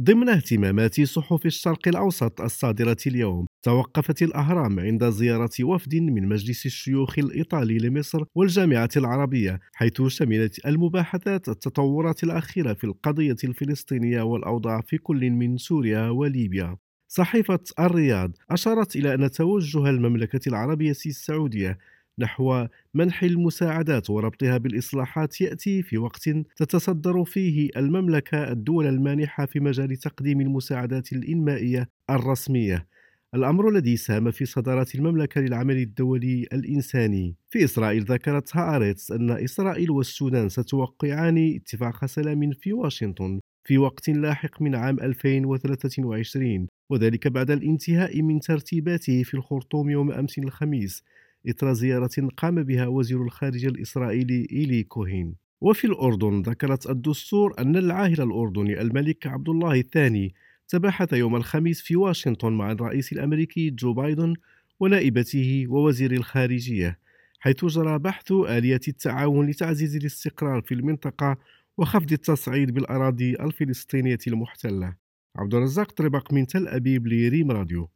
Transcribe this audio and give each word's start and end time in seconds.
ضمن 0.00 0.28
اهتمامات 0.28 1.00
صحف 1.00 1.46
الشرق 1.46 1.88
الأوسط 1.88 2.40
الصادرة 2.40 2.96
اليوم 3.06 3.46
توقفت 3.62 4.22
الأهرام 4.22 4.80
عند 4.80 5.10
زيارة 5.10 5.50
وفد 5.62 5.94
من 5.94 6.28
مجلس 6.28 6.66
الشيوخ 6.66 7.18
الإيطالي 7.18 7.78
لمصر 7.78 8.24
والجامعة 8.34 8.88
العربية 8.96 9.60
حيث 9.74 10.02
شملت 10.02 10.66
المباحثات 10.66 11.48
التطورات 11.48 12.24
الأخيرة 12.24 12.72
في 12.72 12.84
القضية 12.84 13.36
الفلسطينية 13.44 14.22
والأوضاع 14.22 14.80
في 14.80 14.98
كل 14.98 15.30
من 15.30 15.56
سوريا 15.56 16.08
وليبيا. 16.10 16.76
صحيفة 17.08 17.60
الرياض 17.80 18.32
أشارت 18.50 18.96
إلى 18.96 19.14
أن 19.14 19.30
توجه 19.30 19.90
المملكة 19.90 20.48
العربية 20.48 20.90
السعودية 20.90 21.78
نحو 22.18 22.66
منح 22.94 23.22
المساعدات 23.22 24.10
وربطها 24.10 24.58
بالإصلاحات 24.58 25.40
يأتي 25.40 25.82
في 25.82 25.98
وقت 25.98 26.28
تتصدر 26.56 27.24
فيه 27.24 27.70
المملكة 27.76 28.52
الدول 28.52 28.86
المانحة 28.86 29.46
في 29.46 29.60
مجال 29.60 29.96
تقديم 29.96 30.40
المساعدات 30.40 31.12
الإنمائية 31.12 31.88
الرسمية. 32.10 32.86
الأمر 33.34 33.68
الذي 33.68 33.96
ساهم 33.96 34.30
في 34.30 34.44
صدارة 34.44 34.86
المملكة 34.94 35.40
للعمل 35.40 35.76
الدولي 35.76 36.46
الإنساني. 36.52 37.36
في 37.50 37.64
إسرائيل 37.64 38.02
ذكرت 38.02 38.56
هآرتس 38.56 39.12
أن 39.12 39.30
إسرائيل 39.30 39.90
والسودان 39.90 40.48
ستوقعان 40.48 41.54
اتفاق 41.56 42.06
سلام 42.06 42.50
في 42.60 42.72
واشنطن 42.72 43.40
في 43.64 43.78
وقت 43.78 44.08
لاحق 44.10 44.62
من 44.62 44.74
عام 44.74 45.00
2023 45.00 46.66
وذلك 46.90 47.28
بعد 47.28 47.50
الانتهاء 47.50 48.22
من 48.22 48.40
ترتيباته 48.40 49.22
في 49.22 49.34
الخرطوم 49.34 49.90
يوم 49.90 50.12
أمس 50.12 50.38
الخميس. 50.38 51.04
إثر 51.48 51.72
زيارة 51.72 52.28
قام 52.36 52.62
بها 52.62 52.86
وزير 52.86 53.22
الخارجية 53.22 53.68
الإسرائيلي 53.68 54.46
إيلي 54.52 54.82
كوهين. 54.82 55.34
وفي 55.60 55.86
الأردن 55.86 56.42
ذكرت 56.42 56.90
الدستور 56.90 57.54
أن 57.58 57.76
العاهل 57.76 58.22
الأردني 58.22 58.80
الملك 58.80 59.26
عبد 59.26 59.48
الله 59.48 59.80
الثاني 59.80 60.34
تباحث 60.68 61.12
يوم 61.12 61.36
الخميس 61.36 61.80
في 61.80 61.96
واشنطن 61.96 62.52
مع 62.52 62.72
الرئيس 62.72 63.12
الأمريكي 63.12 63.70
جو 63.70 63.92
بايدن 63.92 64.34
ونائبته 64.80 65.66
ووزير 65.68 66.12
الخارجية 66.12 66.98
حيث 67.40 67.64
جرى 67.64 67.98
بحث 67.98 68.32
آلية 68.32 68.80
التعاون 68.88 69.50
لتعزيز 69.50 69.96
الاستقرار 69.96 70.62
في 70.62 70.74
المنطقة 70.74 71.36
وخفض 71.78 72.12
التصعيد 72.12 72.70
بالأراضي 72.70 73.34
الفلسطينية 73.34 74.18
المحتلة. 74.26 74.94
عبد 75.36 75.54
الرزاق 75.54 75.92
طربق 75.92 76.32
من 76.32 76.46
تل 76.46 76.68
أبيب 76.68 77.06
لريم 77.06 77.50
راديو. 77.50 77.84